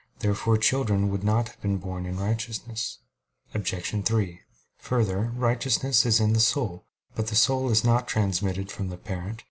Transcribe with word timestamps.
Therefore 0.17 0.57
children 0.57 1.09
would 1.09 1.23
not 1.23 1.49
have 1.49 1.61
been 1.61 1.77
born 1.77 2.17
righteous. 2.17 2.97
Obj. 3.53 4.03
3: 4.05 4.39
Further, 4.79 5.19
righteousness 5.35 6.07
is 6.07 6.19
in 6.19 6.33
the 6.33 6.39
soul. 6.39 6.87
But 7.13 7.27
the 7.27 7.35
soul 7.35 7.69
is 7.69 7.83
not 7.83 8.07
transmitted 8.07 8.71
from 8.71 8.89
the 8.89 8.97
parent. 8.97 9.39